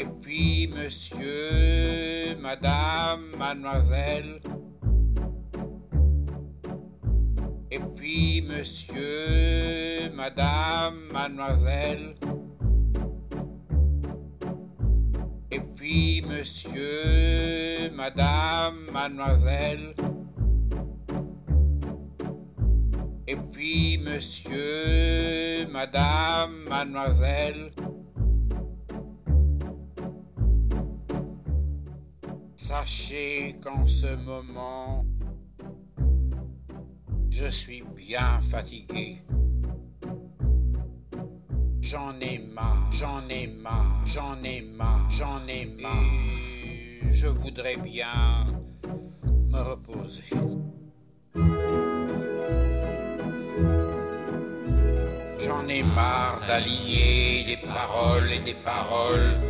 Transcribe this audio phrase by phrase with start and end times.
[0.00, 4.40] Et puis monsieur, madame, mademoiselle.
[7.70, 12.14] Et puis monsieur, madame, mademoiselle.
[15.50, 19.94] Et puis monsieur, madame, mademoiselle.
[23.28, 27.70] Et puis monsieur, madame, mademoiselle.
[32.62, 35.06] Sachez qu'en ce moment,
[37.30, 39.16] je suis bien fatigué.
[41.80, 47.10] J'en ai marre, j'en ai marre, j'en ai marre, j'en ai marre.
[47.10, 48.52] Je voudrais bien
[49.48, 50.36] me reposer.
[55.38, 59.49] J'en ai marre d'allier des paroles et des paroles.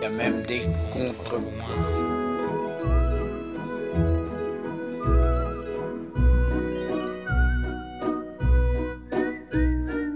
[0.00, 1.66] Il y a même des contrepoints.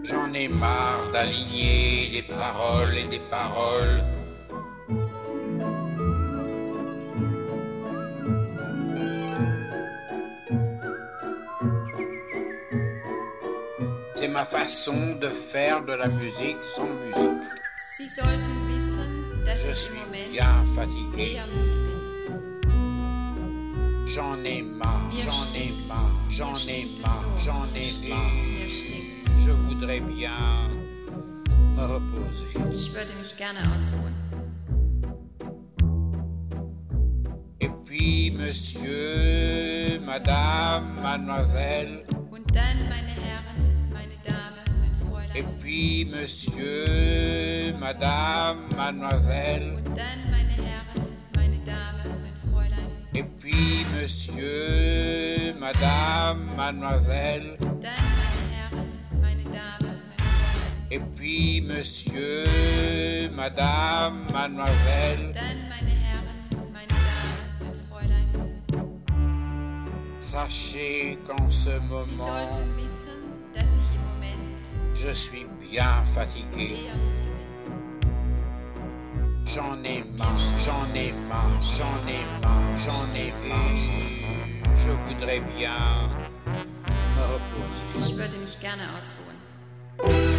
[0.02, 4.02] J'en ai marre d'aligner des paroles et des paroles.
[14.14, 18.63] C'est ma façon de faire de la musique sans musique.
[19.54, 19.94] Je suis
[20.32, 21.38] bien fatigué.
[24.06, 28.18] J'en ai marre, j'en ai marre, j'en ai marre, j'en ai marre.
[29.38, 30.30] Je voudrais bien
[31.76, 32.58] me reposer.
[37.60, 42.04] Et puis, monsieur, madame, mademoiselle.
[42.30, 43.43] Und dann, meine Herren,
[45.36, 49.82] Et puis, monsieur, madame, mademoiselle.
[49.96, 52.88] Dann, meine Herren, meine Dame, mein Fräulein.
[53.16, 57.58] Et puis, monsieur, madame, mademoiselle.
[57.62, 58.86] Und dann, meine Herren,
[59.20, 60.90] meine Dame, mein Fräulein.
[60.90, 65.26] Et puis, monsieur, madame, mademoiselle.
[65.26, 66.38] Und dann, meine Herren,
[66.72, 68.28] meine Dame, mein Fräulein.
[70.20, 73.18] Sachez qu'en ce Sie moment, sollten wissen,
[73.52, 73.93] dass ich im Moment
[75.04, 76.76] je suis bien fatigué.
[79.44, 84.72] J'en ai marre, j'en ai marre, j'en ai marre, j'en ai marre.
[84.74, 85.76] Je voudrais bien
[87.16, 88.08] me reposer.
[88.08, 90.33] Ich würde mich gerne ausruhen.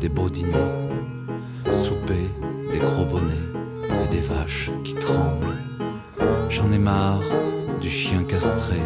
[0.00, 0.52] Des beaux dîners,
[1.70, 2.30] souper,
[2.70, 3.34] des gros bonnets
[4.04, 5.58] et des vaches qui tremblent.
[6.48, 7.20] J'en ai marre
[7.80, 8.76] du chien castré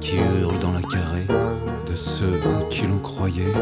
[0.00, 1.26] qui hurle dans la carrée,
[1.88, 3.54] de ceux qui l'on croyait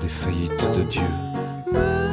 [0.00, 2.07] des faillites de Dieu.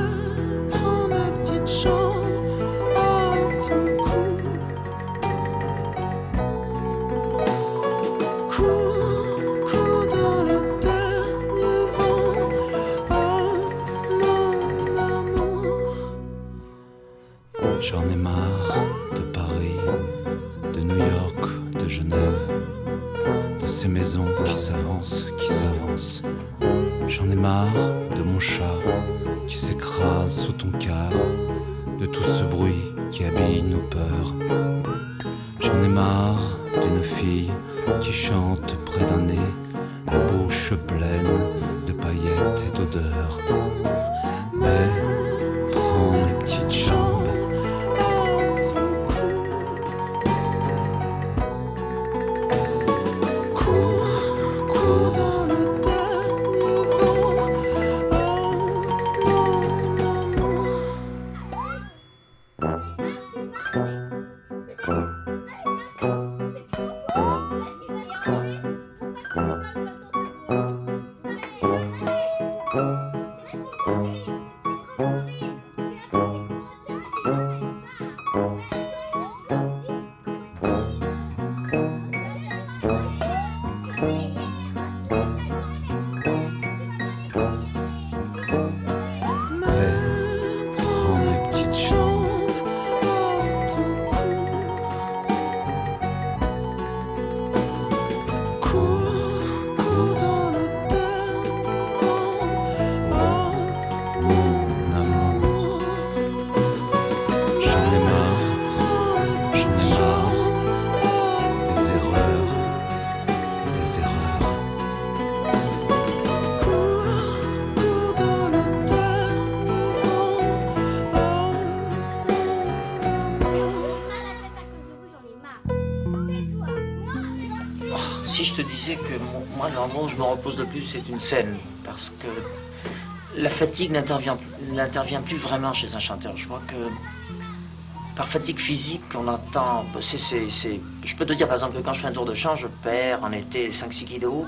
[130.46, 131.58] Repose le plus, c'est une scène.
[131.84, 134.38] Parce que la fatigue n'intervient
[134.72, 136.38] n'intervient plus vraiment chez un chanteur.
[136.38, 139.86] Je crois que par fatigue physique, on entend.
[139.94, 142.68] je peux te dire par exemple que quand je fais un tour de chant, je
[142.68, 144.46] perds en été 5-6 kilos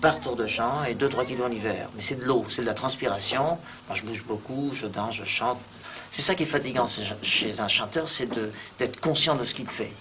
[0.00, 1.88] par tour de chant et 2-3 kilos en hiver.
[1.94, 3.58] Mais c'est de l'eau, c'est de la transpiration.
[3.86, 5.58] Moi, je bouge beaucoup, je danse, je chante.
[6.10, 6.86] C'est ça qui est fatigant
[7.22, 8.28] chez un chanteur, c'est
[8.78, 9.92] d'être conscient de ce qu'il fait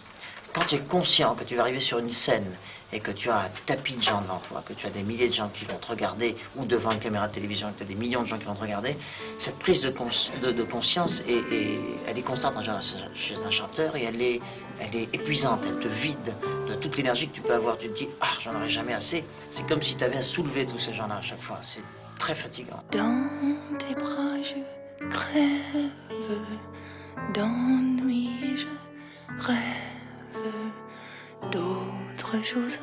[0.58, 2.56] quand tu es conscient que tu vas arriver sur une scène
[2.92, 5.28] et que tu as un tapis de gens devant toi, que tu as des milliers
[5.28, 7.88] de gens qui vont te regarder, ou devant une caméra de télévision, que tu as
[7.88, 8.98] des millions de gens qui vont te regarder,
[9.38, 9.90] cette prise de,
[10.64, 11.44] conscience, est,
[12.08, 12.56] elle est constante
[13.14, 14.42] chez un chanteur et elle est,
[14.80, 16.34] elle est épuisante, elle te vide
[16.68, 17.78] de toute l'énergie que tu peux avoir.
[17.78, 19.24] Tu te dis, ah, j'en aurai jamais assez.
[19.52, 21.60] C'est comme si tu avais à soulever tous ces gens-là à chaque fois.
[21.62, 21.84] C'est
[22.18, 22.82] très fatigant.
[22.92, 23.30] Dans
[23.78, 25.92] tes bras, je crève,
[27.34, 28.66] d'ennui, je
[29.46, 29.97] rêve
[31.52, 32.80] d'autres choses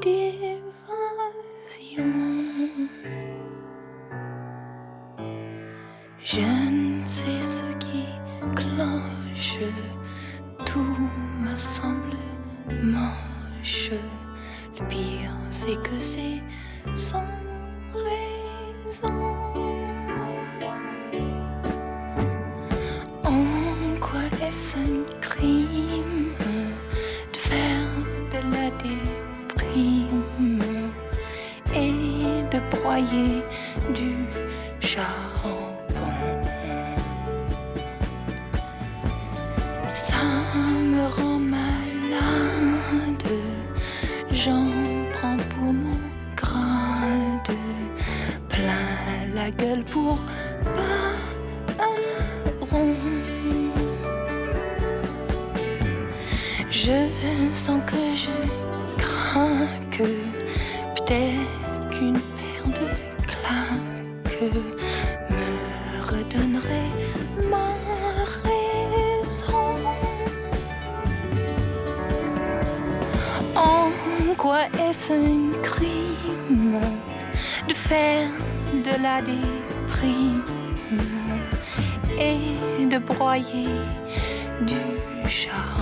[0.00, 0.62] d'évasion.
[6.24, 8.04] Je ne sais ce qui
[8.54, 9.58] cloche,
[10.64, 11.08] tout
[11.40, 12.16] me semble
[12.82, 13.90] moche.
[14.78, 16.42] Le pire, c'est que c'est
[16.94, 17.26] sans
[17.94, 19.14] raison.
[23.24, 23.44] En
[24.00, 24.76] quoi est-ce
[32.72, 33.42] broyer
[33.94, 34.12] du
[34.80, 35.72] charbon.
[39.86, 40.24] Ça
[40.92, 43.32] me rend malade,
[44.30, 44.66] j'en
[45.12, 46.00] prends pour mon
[46.34, 47.56] grade,
[48.48, 48.88] plein
[49.34, 50.18] la gueule pour
[50.76, 51.14] pas
[51.78, 52.96] un rond.
[56.70, 57.08] Je
[57.52, 58.36] sens que je
[58.96, 60.04] crains que
[60.94, 61.41] peut-être
[75.02, 76.80] est-ce un crime
[77.68, 78.30] de faire
[78.84, 80.44] de la déprime
[82.20, 83.66] et de broyer
[84.60, 85.81] du charbon?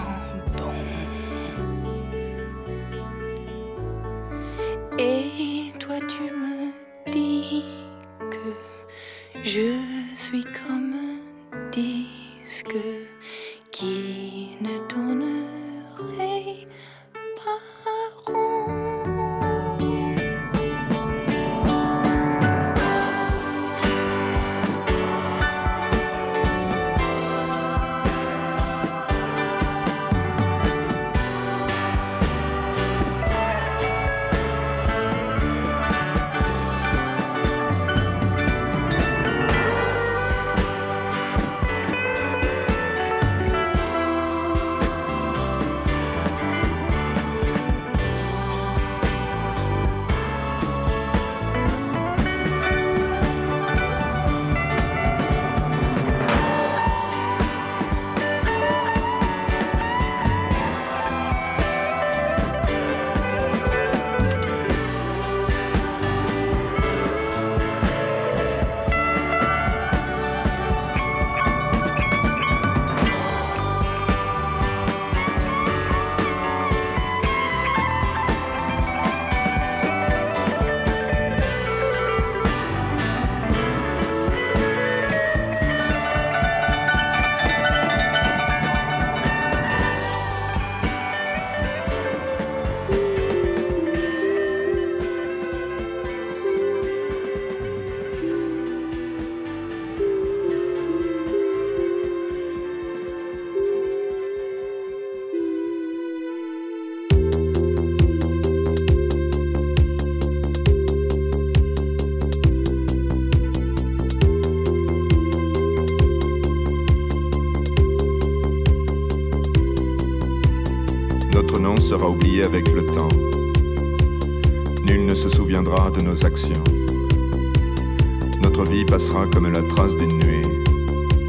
[128.42, 130.42] Notre vie passera comme la trace d'une nuée,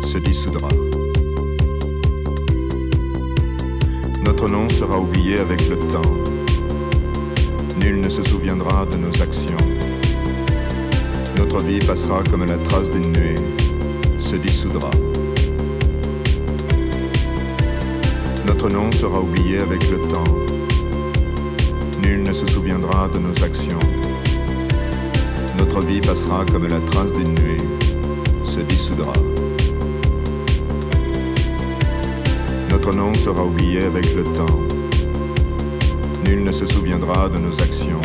[0.03, 0.67] se dissoudra.
[4.25, 6.13] Notre nom sera oublié avec le temps.
[7.79, 9.55] Nul ne se souviendra de nos actions.
[11.37, 13.35] Notre vie passera comme la trace d'une nuée,
[14.19, 14.91] se dissoudra.
[18.45, 20.35] Notre nom sera oublié avec le temps.
[22.03, 23.79] Nul ne se souviendra de nos actions.
[25.61, 27.61] Notre vie passera comme la trace d'une nuée,
[28.43, 29.13] se dissoudra.
[32.71, 34.59] Notre nom sera oublié avec le temps.
[36.25, 38.01] Nul ne se souviendra de nos actions.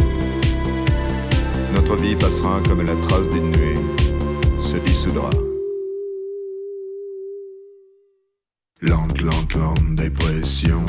[1.75, 3.80] Notre vie passera comme la trace d'une nuée,
[4.60, 5.30] se dissoudra.
[8.82, 10.84] Lente, lente, lente dépression.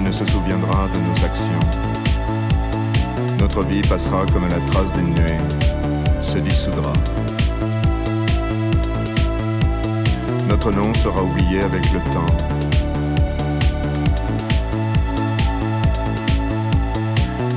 [0.00, 1.60] ne se souviendra de nos actions.
[3.38, 5.36] Notre vie passera comme la trace d'une nuée,
[6.20, 6.92] se dissoudra.
[10.48, 12.34] Notre nom sera oublié avec le temps.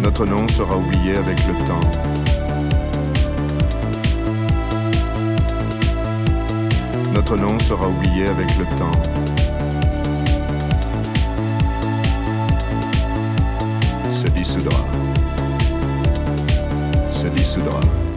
[0.01, 1.89] Notre nom sera oublié avec le temps.
[7.13, 9.32] Notre nom sera oublié avec le temps.
[14.53, 14.85] dissoudre,
[17.09, 18.12] se dissoudre.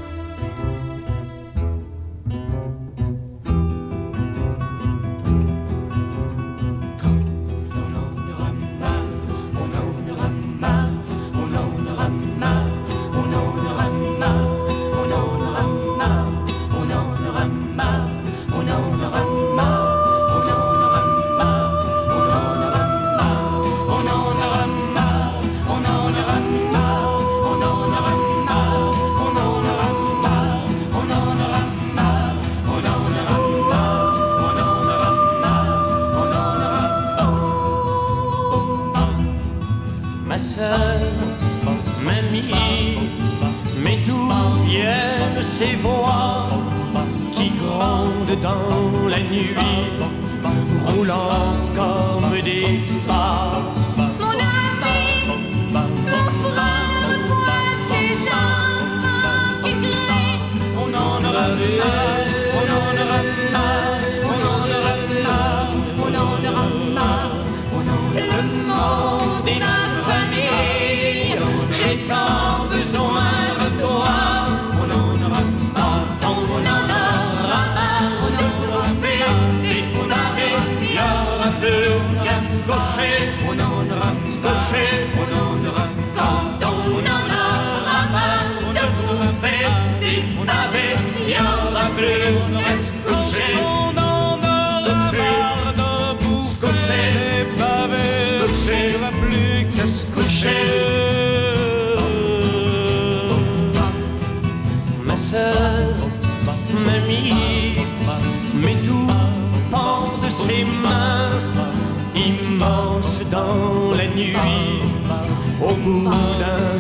[115.87, 116.03] 不
[116.41, 116.76] 的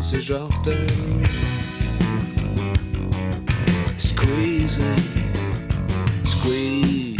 [0.00, 0.88] house is often
[3.98, 4.96] squeezing,
[6.24, 7.18] squeezing.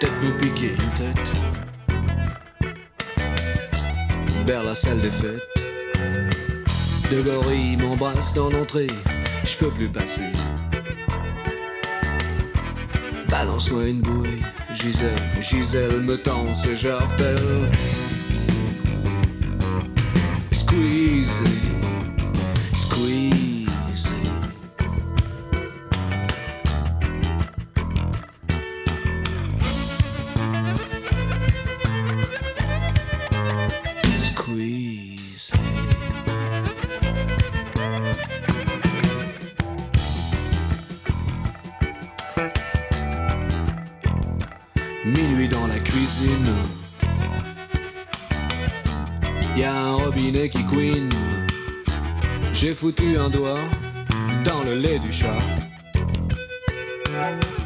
[0.00, 1.30] Peut-être piquer une tête
[4.44, 5.40] vers la salle des fêtes.
[7.12, 8.88] De gorilles m'embrasse dans l'entrée,
[9.44, 10.32] je peux plus passer.
[13.28, 14.40] Balance-moi une bouée.
[14.74, 17.34] Gisèle, Gisèle me tend ce jardin.
[52.52, 53.58] J'ai foutu un doigt
[54.44, 55.40] dans le lait du chat.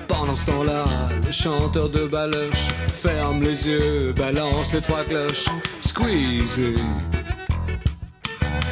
[0.07, 0.85] Pendant ce temps-là,
[1.25, 5.47] le chanteur de baloche ferme les yeux, balance les trois cloches.
[5.81, 6.75] Squeezy,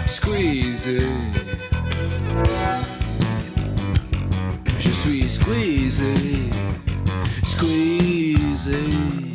[0.07, 0.99] squeezy.
[4.79, 6.51] Je suis squeezy,
[7.45, 9.32] squeezy.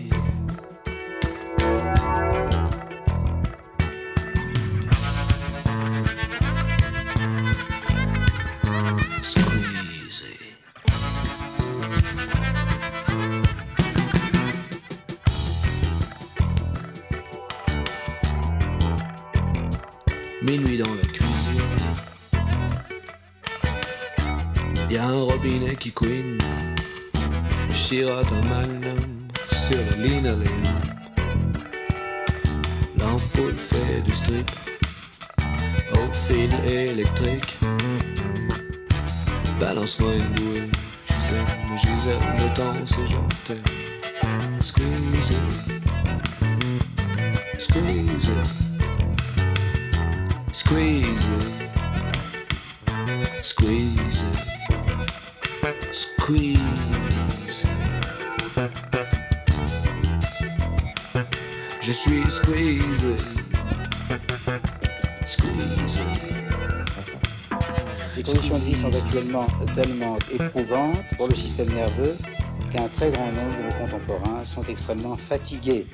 [72.97, 75.85] Très grand nombre de nos contemporains sont extrêmement fatigués.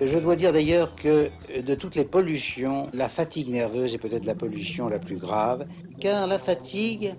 [0.00, 1.28] Je dois dire d'ailleurs que
[1.60, 5.66] de toutes les pollutions, la fatigue nerveuse est peut-être la pollution la plus grave,
[6.00, 7.16] car la fatigue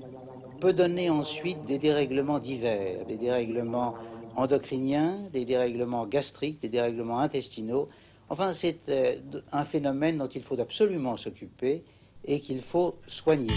[0.62, 3.96] peut donner ensuite des dérèglements divers, des dérèglements
[4.38, 7.90] endocriniens, des dérèglements gastriques, des dérèglements intestinaux.
[8.30, 9.18] Enfin, c'est euh,
[9.52, 11.84] un phénomène dont il faut absolument s'occuper
[12.24, 13.52] et qu'il faut soigner.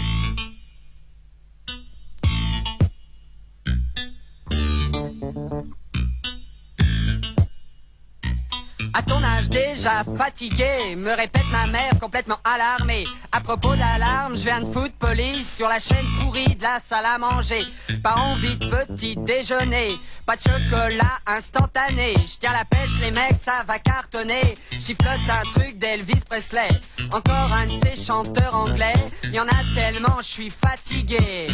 [9.51, 13.03] Déjà fatigué, me répète ma mère complètement alarmée.
[13.31, 17.05] À propos d'alarme, je viens de foutre police sur la chaîne pourrie de la salle
[17.05, 17.61] à manger.
[18.01, 19.89] Pas envie de petit déjeuner,
[20.25, 22.13] pas de chocolat instantané.
[22.15, 24.55] Je tiens la pêche, les mecs, ça va cartonner.
[24.71, 26.69] Chiflote un truc d'Elvis Presley.
[27.11, 28.93] Encore un de ces chanteurs anglais.
[29.33, 31.47] Y en a tellement, je suis fatigué.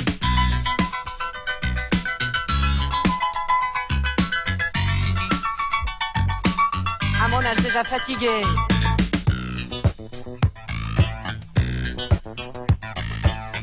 [7.48, 8.42] Âge déjà fatigué.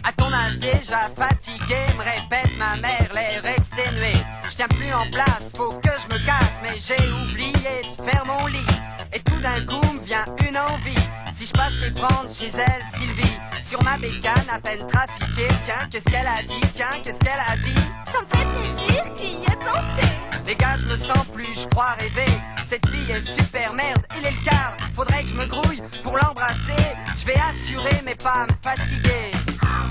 [0.03, 4.14] À ton âge déjà fatigué, me répète ma mère, l'air exténué.
[4.49, 8.25] Je tiens plus en place, faut que je me casse, mais j'ai oublié de faire
[8.25, 8.66] mon lit.
[9.12, 11.05] Et tout d'un coup me vient une envie.
[11.37, 15.49] Si je passais prendre chez elle, Sylvie, sur ma bécane à peine trafiquée.
[15.66, 16.66] Tiens, qu'est-ce qu'elle a dit?
[16.73, 17.75] Tiens, qu'est-ce qu'elle a dit?
[18.11, 20.13] Ça me fait plaisir d'y y pensé.
[20.46, 22.30] Les gars, je me sens plus, je crois rêver.
[22.68, 24.76] Cette fille est super merde, il est le quart.
[24.94, 26.85] Faudrait que je me grouille pour l'embrasser.
[27.16, 29.30] Je vais assurer, mais pas me fatiguer.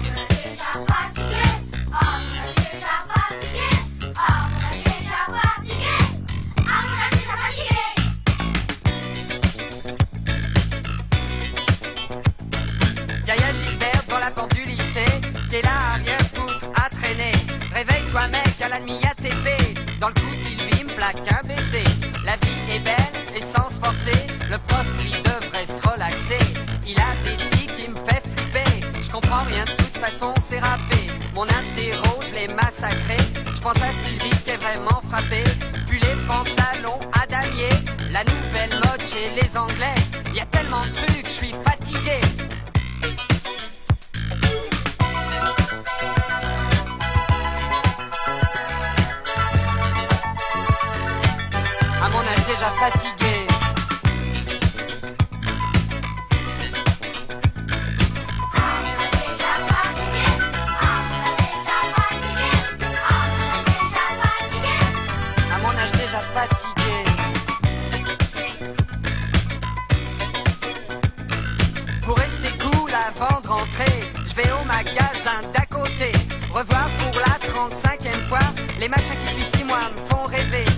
[0.01, 0.63] Déjà déjà
[5.63, 5.93] déjà.
[13.25, 15.05] Yaya Gilbert devant la porte du lycée.
[15.49, 17.31] T'es là à rien foutre, à traîner.
[17.73, 19.92] Réveille-toi, mec, à la nuit ATP.
[20.03, 21.85] Dans le coup, Sylvie me plaque un baiser.
[22.25, 24.27] La vie est belle et sans se forcer.
[24.51, 26.43] Le prof, lui, devrait se relaxer.
[26.85, 28.85] Il a des tics qui me fait flipper.
[29.01, 31.09] Je comprends rien, de toute façon, c'est râpé.
[31.33, 33.15] Mon interro, je l'ai massacré.
[33.55, 35.45] Je pense à Sylvie qui est vraiment frappée.
[35.87, 37.69] Puis les pantalons à damier.
[38.11, 39.95] La nouvelle mode chez les Anglais.
[40.35, 42.19] Y a tellement de trucs, je suis fatigué.
[52.63, 53.47] Déjà fatigué.
[65.51, 67.03] À mon âge déjà fatigué.
[72.05, 76.11] Pour rester cool avant de rentrer, je vais au magasin d'à côté.
[76.53, 78.39] Revoir pour la 35e fois
[78.79, 80.72] les machins qui 6 mois me font rêver.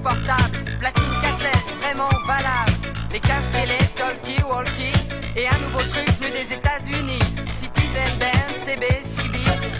[0.00, 2.72] Platine cassette, vraiment valable.
[3.12, 4.92] Les casques et les talkie-walkie.
[5.36, 7.18] Et un nouveau truc venu des États-Unis.
[7.46, 9.38] Citizen Band, CB, CB.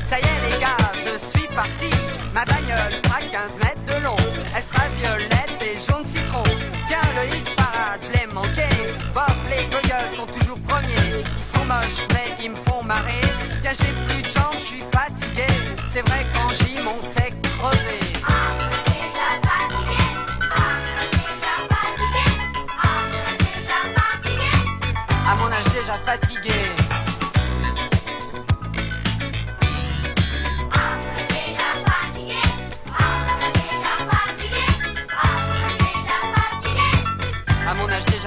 [0.08, 1.90] Ça y est, les gars, je suis parti.
[2.34, 4.16] Ma bagnole fera 15 mètres de long.
[4.56, 6.42] Elle sera violette et jaune citron.
[6.88, 8.68] Tiens, le hit parade, je l'ai manqué.
[9.14, 11.22] Bof, les goyles sont toujours premiers.
[11.22, 13.20] Ils sont moches, mais ils me font marrer.
[13.62, 15.46] Tiens, j'ai plus de jambes, je suis fatigué.
[15.92, 16.47] C'est vrai qu'en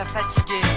[0.06, 0.71] fatigué.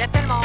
[0.00, 0.39] Y a tellement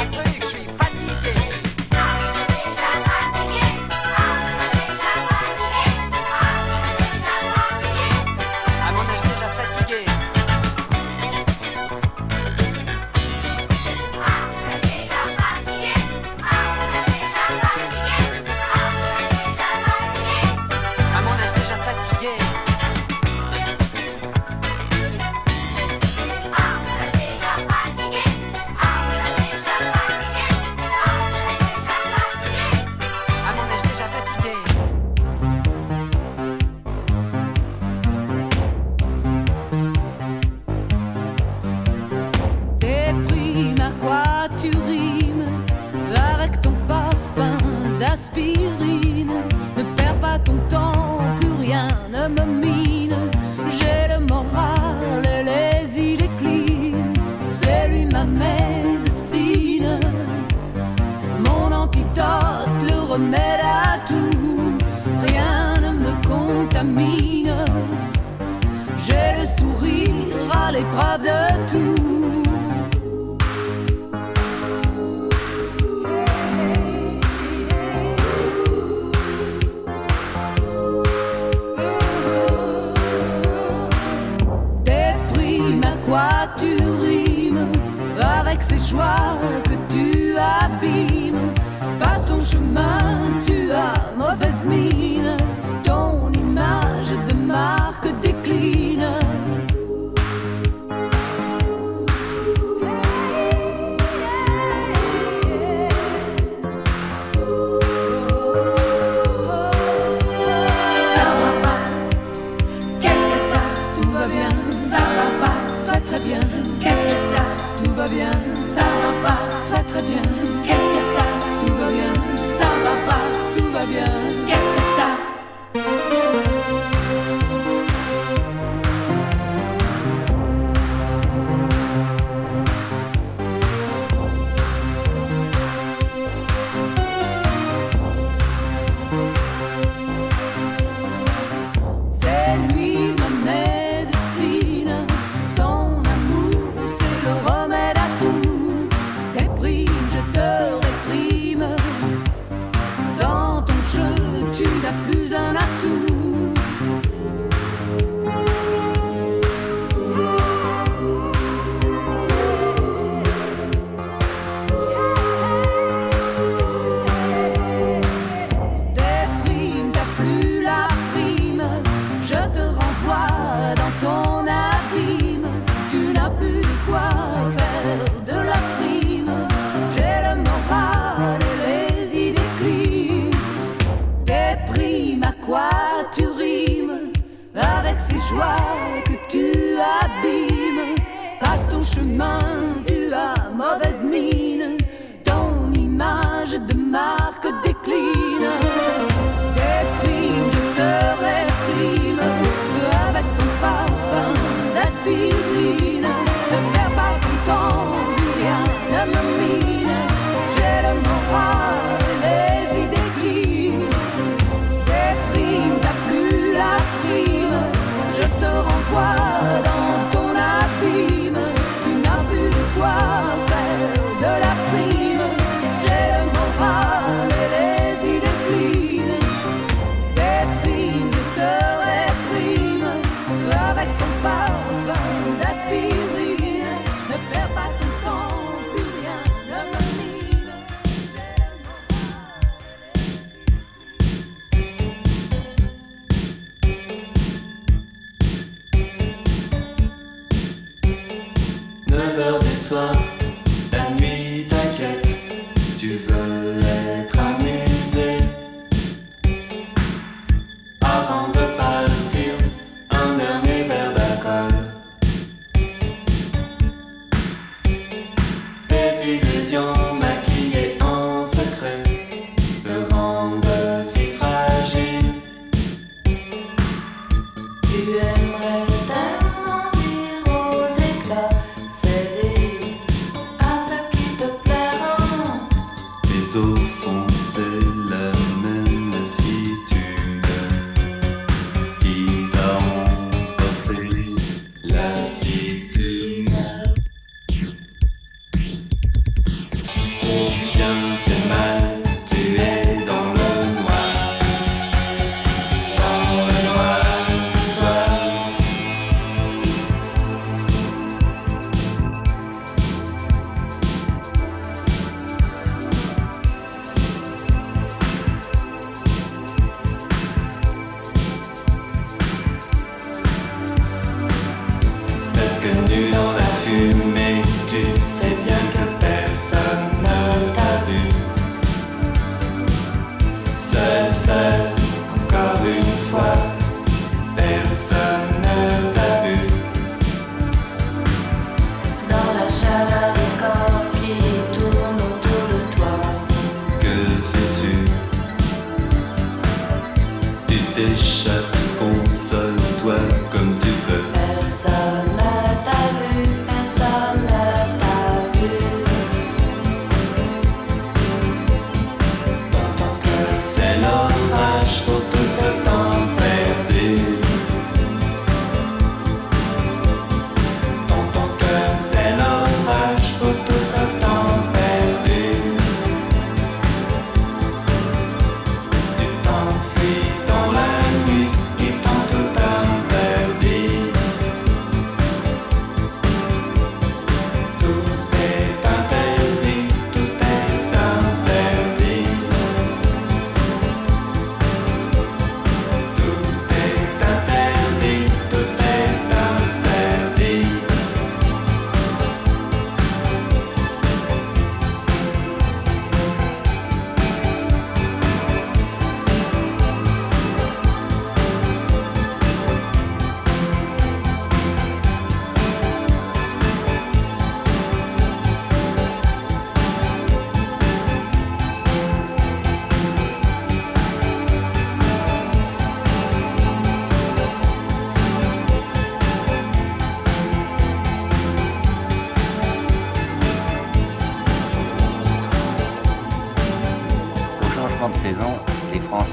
[325.46, 326.25] presque nu dans la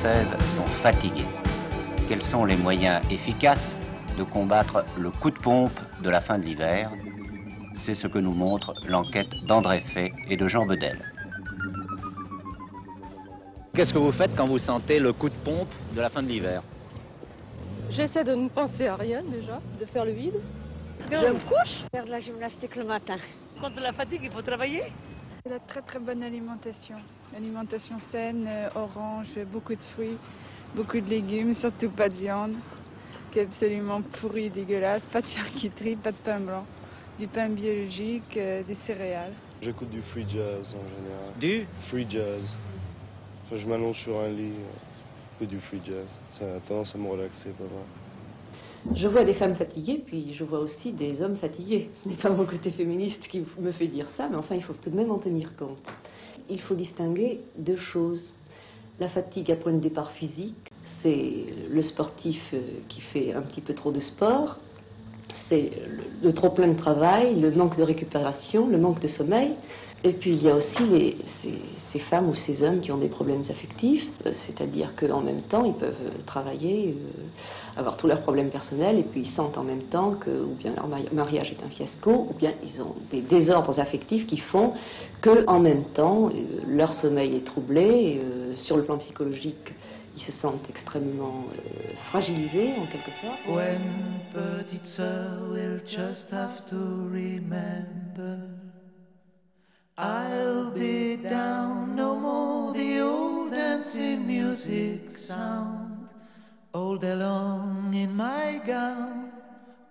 [0.03, 1.25] Françaises sont fatiguées.
[2.09, 3.73] Quels sont les moyens efficaces
[4.17, 6.89] de combattre le coup de pompe de la fin de l'hiver?
[7.75, 10.99] C'est ce que nous montre l'enquête d'André Fay et de Jean Bedel.
[13.73, 16.27] Qu'est-ce que vous faites quand vous sentez le coup de pompe de la fin de
[16.27, 16.63] l'hiver?
[17.89, 20.35] J'essaie de ne penser à rien déjà, de faire le vide.
[21.09, 23.19] Je me couche, faire de la gymnastique le matin.
[23.61, 24.83] Contre la fatigue, il faut travailler.
[25.49, 26.95] La très très bonne alimentation.
[27.35, 30.17] Alimentation saine, euh, orange, beaucoup de fruits,
[30.73, 32.55] beaucoup de légumes, surtout pas de viande,
[33.29, 36.65] qui est absolument pourri, dégueulasse, pas de charcuterie, pas de pain blanc,
[37.19, 39.33] du pain biologique, euh, des céréales.
[39.61, 41.33] J'écoute du free jazz en général.
[41.37, 41.67] Du?
[41.89, 42.55] Free jazz.
[43.49, 46.07] Quand je m'allonge sur un lit, euh, j'écoute du free jazz.
[46.31, 48.02] Ça a tendance à me relaxer pas mal.
[48.95, 51.89] Je vois des femmes fatiguées, puis je vois aussi des hommes fatigués.
[52.03, 54.73] Ce n'est pas mon côté féministe qui me fait dire ça, mais enfin, il faut
[54.73, 55.91] tout de même en tenir compte.
[56.49, 58.33] Il faut distinguer deux choses.
[58.99, 60.69] La fatigue à point de départ physique,
[61.01, 64.59] c'est le sportif euh, qui fait un petit peu trop de sport,
[65.49, 65.71] c'est
[66.21, 69.55] le, le trop plein de travail, le manque de récupération, le manque de sommeil.
[70.05, 71.15] Et puis il y a aussi
[71.93, 75.63] ces, femmes ou ces hommes qui ont des problèmes affectifs, euh, c'est-à-dire qu'en même temps
[75.63, 79.63] ils peuvent euh, travailler, euh, avoir tous leurs problèmes personnels, et puis ils sentent en
[79.63, 82.95] même temps que ou bien leur mari- mariage est un fiasco, ou bien ils ont
[83.11, 84.73] des désordres affectifs qui font
[85.21, 86.29] que en même temps
[86.67, 88.19] leur sommeil est troublé,
[88.51, 89.73] et, sur le plan psychologique
[90.15, 91.45] ils se sentent extrêmement
[92.09, 93.39] fragilisés en quelque sorte.
[99.97, 102.73] I'll be down no more.
[102.73, 106.09] The old dancing music sound.
[106.73, 109.31] All day long in my gown.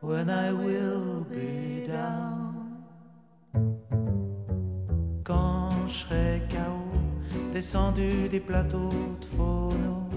[0.01, 2.85] When I will be down.
[5.23, 6.83] Quand je serai KO
[7.53, 8.89] descendu des plateaux
[9.21, 10.09] de phono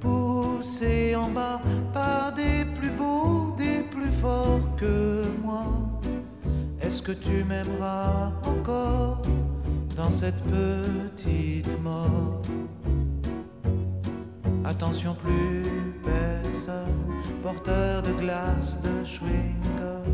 [0.00, 1.60] poussé en bas
[1.92, 5.23] par des plus beaux, des plus forts que.
[6.86, 9.22] Est-ce que tu m'aimeras encore
[9.96, 12.42] dans cette petite mort?
[14.64, 15.62] Attention, plus
[16.04, 17.04] personne,
[17.42, 20.04] porteur de glace, de chewing-gum.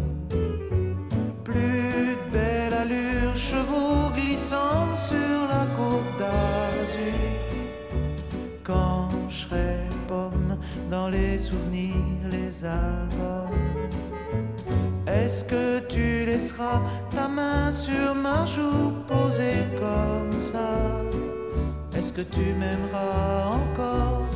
[1.43, 7.51] Plus de belle allure, chevaux glissant sur la côte d'Azur
[8.63, 10.57] quand je serai pomme
[10.89, 13.70] dans les souvenirs, les albums.
[15.25, 20.71] Est-ce que tu laisseras ta main sur ma joue posée comme ça?
[21.95, 24.27] Est-ce que tu m'aimeras encore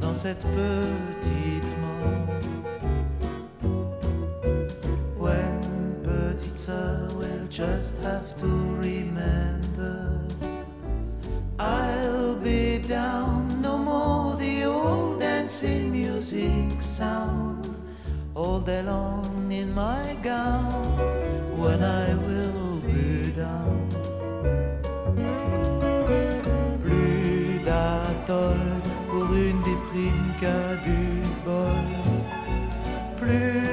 [0.00, 2.26] dans cette petite mort
[5.16, 5.60] When
[6.02, 8.50] petite sœur will just have to
[8.82, 10.18] remember.
[11.58, 14.36] I'll be down no more.
[14.36, 17.49] The old dancing music sound
[18.34, 20.72] all day long in my gown
[21.56, 23.88] when I will be down.
[26.82, 28.60] Plus d'atoll
[29.10, 31.86] pour une déprime qu'un du bol.
[33.16, 33.69] Plus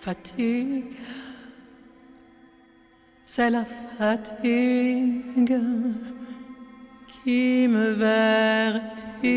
[0.00, 0.96] fatigue,
[3.22, 3.64] c'est la
[3.98, 5.58] fatigue
[7.06, 9.30] qui me vertige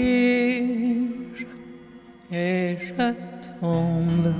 [2.31, 3.13] et je
[3.59, 4.33] tombe.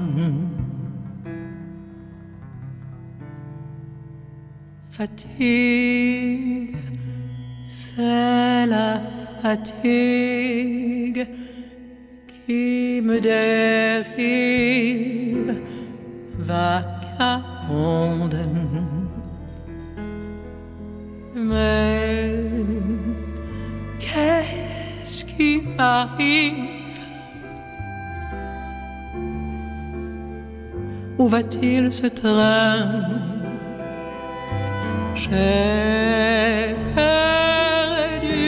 [4.92, 6.76] Fatigue,
[7.68, 9.02] c'est la
[9.42, 11.28] fatigue
[12.46, 14.94] qui me dérive
[16.48, 18.30] vagabond.
[21.36, 22.36] Mais
[24.00, 27.00] qu'est-ce qui m'arrive?
[31.18, 33.10] Où va-t-il ce train?
[35.16, 38.42] J'ai perdu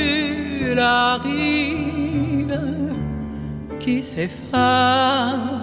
[0.76, 2.60] la rive
[3.80, 5.55] qui s'efface.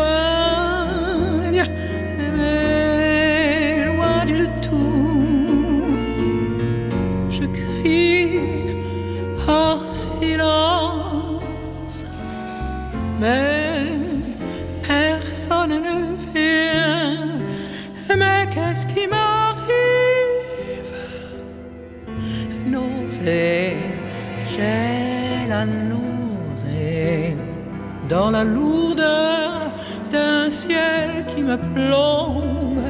[0.00, 1.64] m'éloigne,
[2.36, 5.22] m'éloigne de tout.
[7.30, 8.40] Je crie
[9.48, 11.98] en silence,
[13.20, 13.86] mais
[14.86, 15.96] personne ne
[16.32, 17.28] vient.
[18.16, 19.18] Mais qu'est-ce qui m'arrive?
[22.66, 23.76] Nausée,
[24.50, 27.36] j'ai la nausée
[28.08, 29.49] dans la lourdeur
[30.70, 32.80] ciel qui me plombe.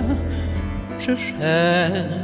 [0.99, 2.20] Je cherche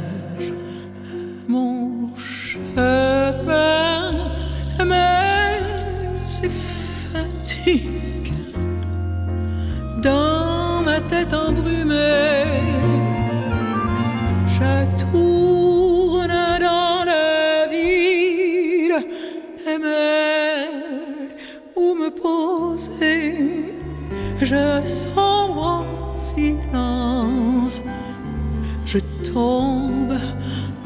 [28.85, 28.99] je
[29.31, 30.13] tombe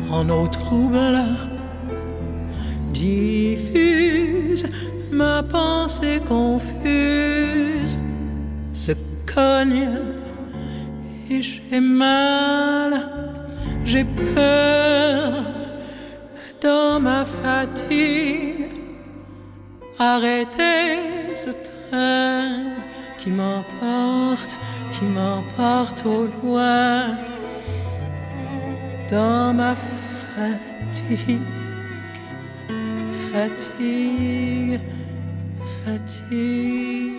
[0.10, 1.20] en eau trouble,
[2.92, 4.66] diffuse
[5.12, 7.98] ma pensée confuse,
[8.72, 8.94] se
[9.26, 9.88] cogne
[11.30, 13.10] et j'ai mal,
[13.86, 14.06] j'ai
[14.36, 15.44] peur
[16.62, 18.70] dans ma fatigue.
[20.00, 20.98] Arrêtez
[21.36, 22.50] ce train
[23.20, 24.56] qui m'emporte,
[25.02, 27.18] qui m'emporte au loin
[29.10, 31.40] dans ma fatigue,
[33.32, 34.80] fatigue,
[35.84, 37.11] fatigue.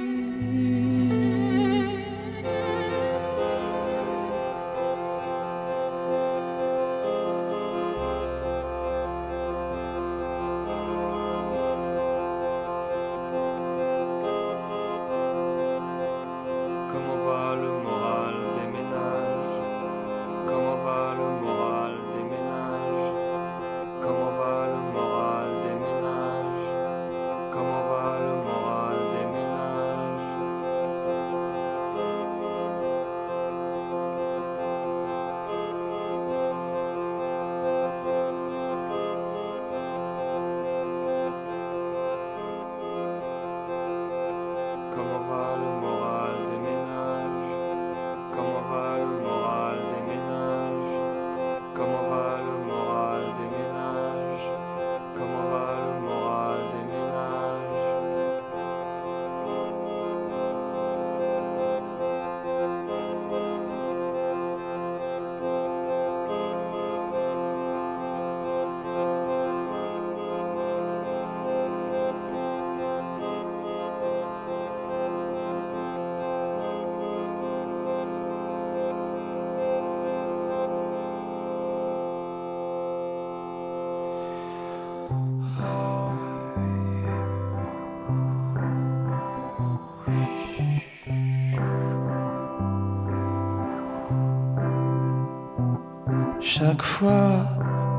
[96.73, 97.45] Chaque fois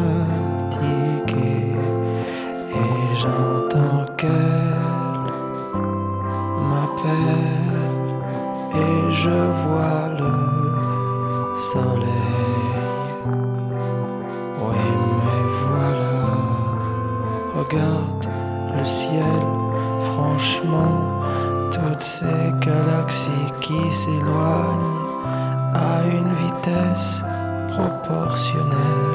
[2.82, 5.28] et j'entends qu'elle
[6.70, 7.96] m'appelle
[8.76, 10.36] et je vois le
[11.72, 12.50] soleil.
[14.64, 14.86] Oui,
[15.24, 16.20] mais voilà,
[17.56, 18.26] regarde
[18.78, 19.44] le ciel,
[20.12, 21.00] franchement,
[21.72, 25.08] toutes ces galaxies qui s'éloignent
[25.74, 27.22] à une vitesse
[27.80, 29.09] proportionnel.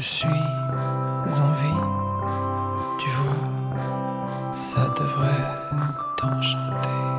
[0.00, 1.82] Je suis en vie,
[3.00, 5.44] tu vois, ça devrait
[6.16, 7.17] t'enchanter.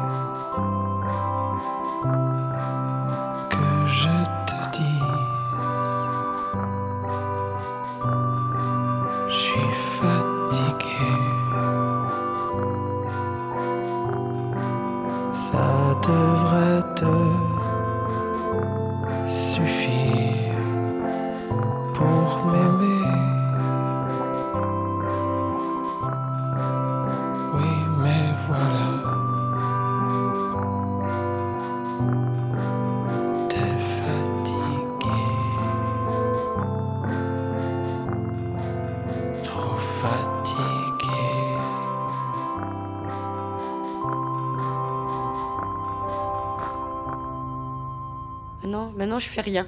[49.19, 49.67] Je fais rien.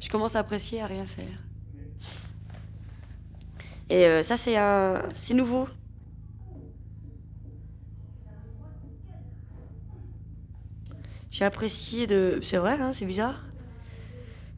[0.00, 1.26] je commence à apprécier à rien faire.
[3.90, 5.68] Et euh, ça, c'est un, c'est nouveau.
[11.30, 13.42] J'ai apprécié de, c'est vrai, hein, c'est bizarre.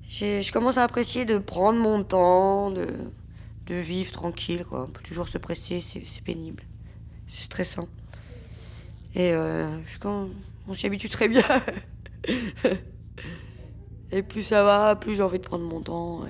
[0.08, 2.86] J'ai- Je commence à apprécier de prendre mon temps, de,
[3.66, 4.84] de vivre tranquille, quoi.
[4.84, 6.62] On peut toujours se presser, c'est pénible,
[7.26, 7.88] c'est stressant.
[9.14, 9.98] Et euh, je,
[10.68, 11.44] on s'y habitue très bien.
[14.16, 16.20] Et plus ça va, plus j'ai envie de prendre mon temps.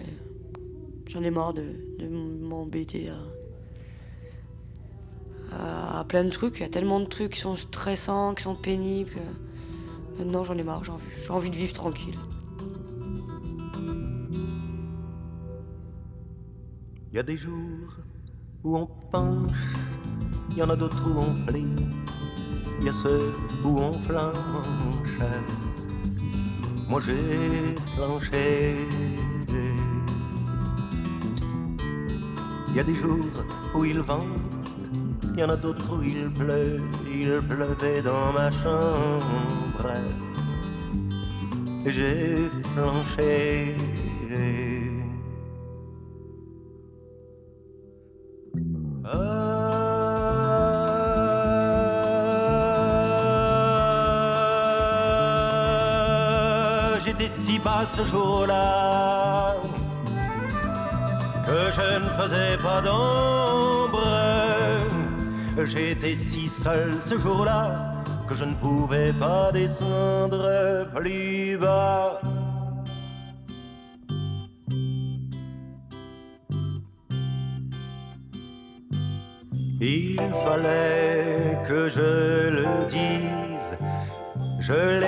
[1.06, 1.64] J'en ai marre de,
[2.40, 3.10] m'embêter
[5.52, 6.56] à, plein de trucs.
[6.56, 9.20] Il y a tellement de trucs qui sont stressants, qui sont pénibles.
[10.18, 10.82] Maintenant, j'en ai marre.
[10.82, 12.18] J'ai envie, j'ai envie de vivre tranquille.
[17.12, 17.98] Il y a des jours
[18.64, 19.76] où on penche,
[20.52, 21.66] il y en a d'autres où on plie,
[22.80, 24.34] il y a ceux où on flanche.
[26.94, 28.76] Moi j'ai planché.
[32.68, 33.18] Il y a des jours
[33.74, 34.28] où il vente,
[35.32, 39.90] il y en a d'autres où il pleut, il pleuvait dans ma chambre.
[41.84, 43.74] Et j'ai flanché.
[57.96, 59.54] Ce jour-là
[61.46, 64.04] que je ne faisais pas d'ombre.
[65.64, 72.20] J'étais si seul ce jour-là que je ne pouvais pas descendre plus bas.
[79.80, 83.76] Il fallait que je le dise,
[84.58, 85.00] je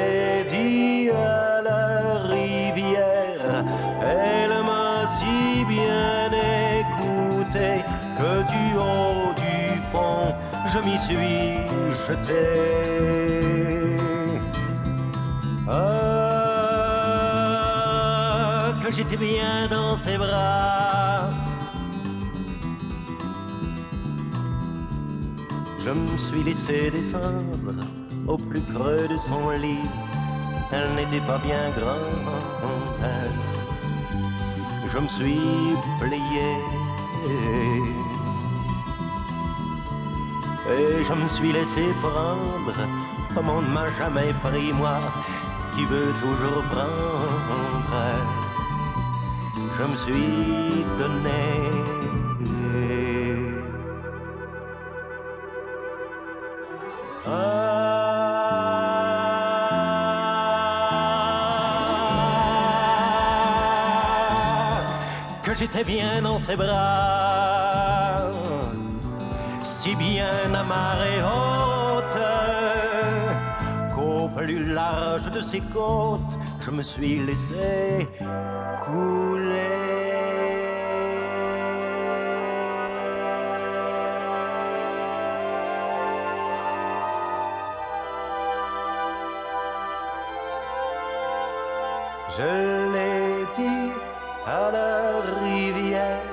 [15.69, 15.83] Ah,
[18.81, 21.31] que j'étais bien dans ses bras.
[25.79, 27.43] Je me suis laissé descendre
[28.29, 29.89] au plus creux de son lit.
[30.71, 32.37] Elle n'était pas bien grande.
[34.87, 35.41] Je me suis
[36.01, 36.55] plié.
[40.75, 42.73] Et je me suis laissé prendre
[43.35, 44.99] comme on ne m'a jamais pris moi
[45.75, 48.03] qui veux toujours prendre.
[49.79, 51.77] Je me suis donné.
[65.47, 67.36] que j'étais bien dans ses bras,
[69.87, 72.23] si bien à marée haute,
[73.95, 78.09] qu'au plus large de ses côtes, je me suis laissé
[78.85, 79.85] couler.
[92.37, 92.53] Je
[92.93, 93.93] l'ai dit
[94.47, 94.95] à la
[95.45, 96.33] rivière,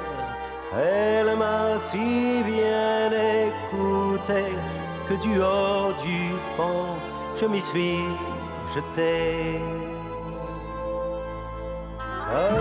[0.75, 2.92] elle m'a si bien
[4.27, 6.95] que du haut du pont,
[7.39, 7.99] je m'y suis
[8.73, 9.59] jeté.
[11.99, 12.59] Ah,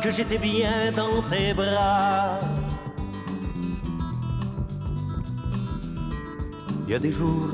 [0.00, 2.38] que j'étais bien dans tes bras.
[6.86, 7.50] Il y a des jours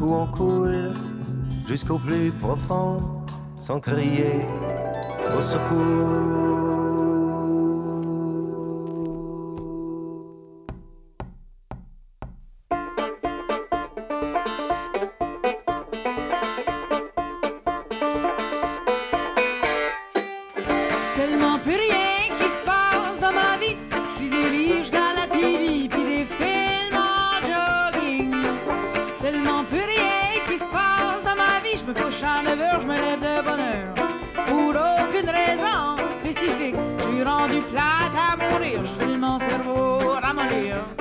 [0.00, 0.92] où on coule
[1.68, 2.96] jusqu'au plus profond
[3.60, 4.40] sans crier
[5.36, 6.99] au secours.
[31.90, 33.94] Me couche à 9 heures, je me lève de bonne heure.
[34.46, 38.84] Pour aucune raison spécifique, je suis rendu plate à mourir.
[38.84, 40.99] Je file mon cerveau ramollir.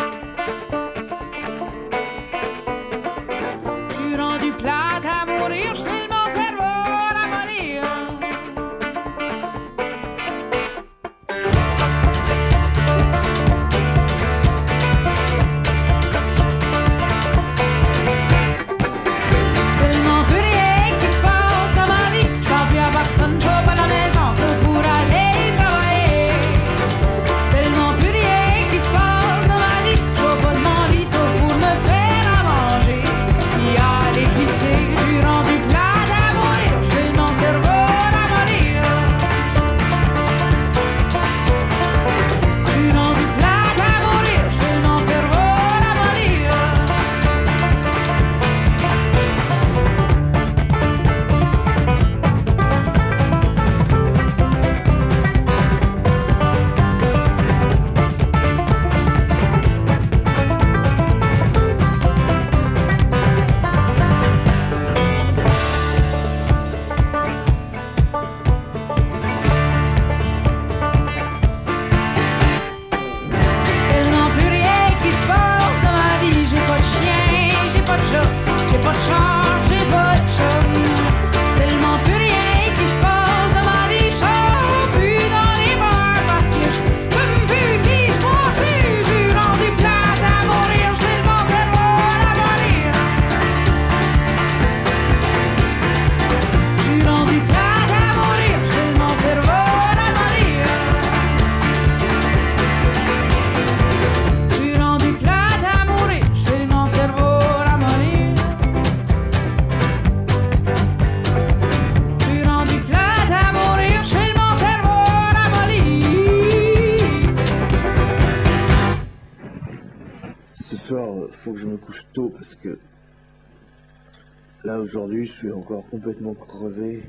[124.89, 127.03] Aujourd'hui, je suis encore complètement crevé.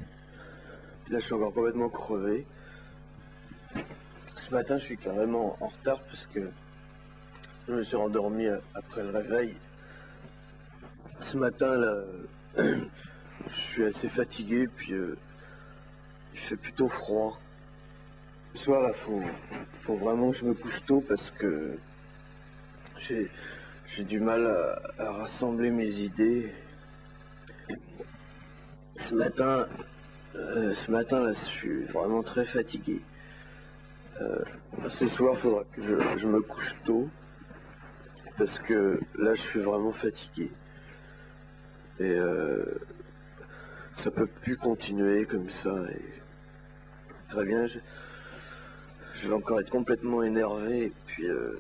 [1.09, 2.45] Là, je suis encore complètement crevé.
[4.37, 6.51] Ce matin, je suis carrément en retard parce que
[7.67, 9.57] je me suis rendormi après le réveil.
[11.23, 12.03] Ce matin, là,
[12.59, 15.17] je suis assez fatigué, puis euh,
[16.35, 17.41] il fait plutôt froid.
[18.53, 19.23] Ce soir, là, faut,
[19.81, 21.79] faut vraiment que je me couche tôt parce que
[22.99, 23.31] j'ai,
[24.05, 24.47] du mal
[24.99, 26.53] à rassembler mes idées.
[29.07, 29.67] Ce matin,
[30.37, 33.01] euh, ce matin là, je suis vraiment très fatigué.
[34.21, 34.43] Euh,
[34.99, 35.83] ce soir, il faudra que
[36.17, 37.09] je, me couche tôt
[38.37, 40.51] parce que là, je suis vraiment fatigué.
[41.99, 42.65] Et euh,
[43.97, 45.75] ça peut plus continuer comme ça.
[47.29, 50.93] Très bien, je, vais encore être complètement énervé.
[51.07, 51.59] Puis euh,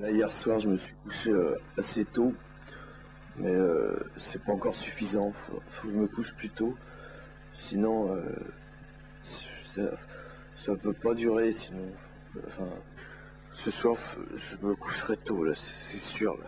[0.00, 1.32] là, hier soir, je me suis couché
[1.76, 2.34] assez tôt,
[3.36, 5.32] mais euh, c'est pas encore suffisant.
[5.32, 6.76] Faut, que je me couche plus tôt,
[7.54, 8.22] sinon euh,
[9.74, 9.82] ça,
[10.64, 11.52] ça peut pas durer.
[11.52, 11.88] Sinon,
[12.48, 12.68] enfin,
[13.54, 13.96] ce soir,
[14.36, 16.38] je me coucherai tôt là, c'est sûr.